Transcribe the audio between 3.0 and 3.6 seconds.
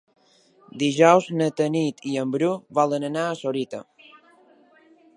anar a